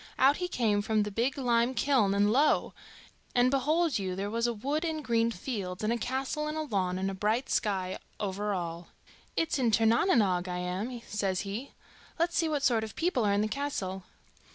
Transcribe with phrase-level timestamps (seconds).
[0.17, 2.73] Out he came from the big lime kiln, and, lo!
[3.35, 6.63] and behold you, there was a wood, and green fields, and a castle in a
[6.63, 8.87] lawn, and a bright sky over all.
[9.37, 11.73] 'It's in Tir na n Oge I am,' says he.
[12.17, 14.03] 'Let's see what sort of people are in the castle.